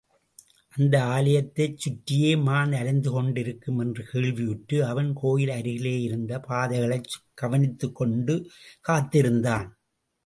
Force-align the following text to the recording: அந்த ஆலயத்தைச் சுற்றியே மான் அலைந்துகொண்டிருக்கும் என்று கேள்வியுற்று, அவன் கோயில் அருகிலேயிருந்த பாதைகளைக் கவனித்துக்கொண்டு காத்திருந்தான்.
அந்த 0.73 1.03
ஆலயத்தைச் 1.03 1.77
சுற்றியே 1.77 2.35
மான் 2.37 2.71
அலைந்துகொண்டிருக்கும் 2.71 3.79
என்று 3.79 4.05
கேள்வியுற்று, 4.13 4.79
அவன் 4.81 5.13
கோயில் 5.13 5.49
அருகிலேயிருந்த 5.49 6.39
பாதைகளைக் 6.39 7.11
கவனித்துக்கொண்டு 7.33 8.37
காத்திருந்தான். 8.81 9.69